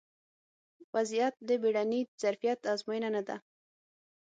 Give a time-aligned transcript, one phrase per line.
[0.03, 0.03] ا
[0.97, 3.37] وضعیت د بیړني ظرفیت ازموینه نه ده